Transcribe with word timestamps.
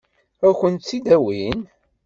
Ad 0.47 0.53
kent-tt-id-awin? 0.59 1.59